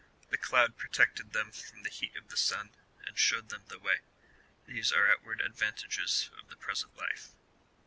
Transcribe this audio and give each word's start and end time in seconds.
'^ 0.27 0.29
The 0.31 0.37
cloud 0.39 0.77
protected 0.77 1.27
tliem 1.31 1.53
from 1.53 1.83
the 1.83 1.91
heat 1.91 2.15
of 2.15 2.29
the 2.29 2.35
sun, 2.35 2.71
and 3.05 3.15
showed 3.15 3.49
them 3.49 3.65
the 3.67 3.77
way: 3.77 3.99
these 4.65 4.91
are 4.91 5.07
outward 5.07 5.41
advantages 5.41 6.31
of 6.41 6.49
the 6.49 6.57
present 6.57 6.97
life. 6.97 7.35